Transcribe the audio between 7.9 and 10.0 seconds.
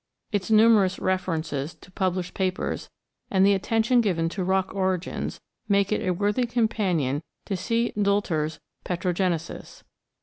Doelter's Petrogenesis.